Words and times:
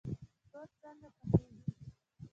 توت 0.51 0.69
څنګه 0.81 1.09
پخیږي؟ 1.15 1.71